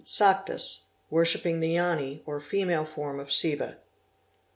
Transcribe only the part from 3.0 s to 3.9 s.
of Siva.